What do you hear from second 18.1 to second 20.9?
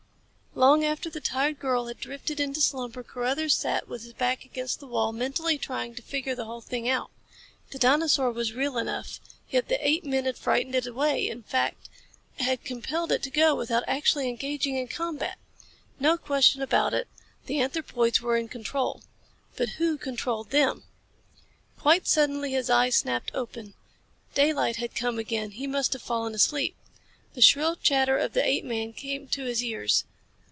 were in control. But who controlled them?